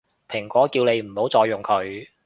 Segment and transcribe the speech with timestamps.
[0.27, 2.07] 蘋果叫你唔好再用佢